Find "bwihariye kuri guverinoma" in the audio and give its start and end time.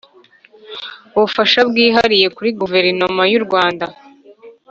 1.69-3.23